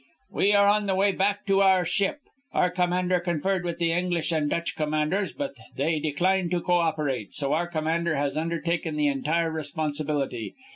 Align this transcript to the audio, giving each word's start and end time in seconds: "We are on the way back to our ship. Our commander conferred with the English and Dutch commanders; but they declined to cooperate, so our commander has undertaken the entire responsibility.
"We 0.31 0.53
are 0.53 0.67
on 0.67 0.85
the 0.85 0.95
way 0.95 1.11
back 1.11 1.45
to 1.45 1.61
our 1.61 1.85
ship. 1.85 2.21
Our 2.53 2.71
commander 2.71 3.19
conferred 3.19 3.63
with 3.63 3.77
the 3.77 3.91
English 3.91 4.31
and 4.31 4.49
Dutch 4.49 4.75
commanders; 4.75 5.31
but 5.31 5.53
they 5.75 5.99
declined 5.99 6.49
to 6.49 6.61
cooperate, 6.61 7.35
so 7.35 7.53
our 7.53 7.67
commander 7.67 8.15
has 8.15 8.35
undertaken 8.35 8.95
the 8.95 9.05
entire 9.05 9.51
responsibility. 9.51 10.55